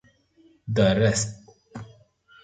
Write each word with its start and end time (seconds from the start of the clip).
The 0.75 0.83
resp. 0.97 1.29